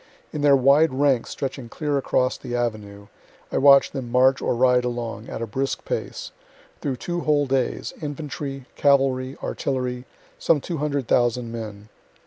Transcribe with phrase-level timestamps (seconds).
[0.33, 3.05] In their wide ranks stretching clear across the Avenue,
[3.51, 6.31] I watch them march or ride along, at a brisk pace,
[6.81, 10.05] through two whole days infantry, cavalry, artillery
[10.39, 11.89] some 200,000 men.